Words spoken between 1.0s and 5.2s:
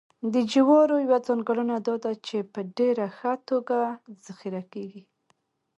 یوه ځانګړنه دا ده چې په ډېره ښه توګه ذخیره کېږي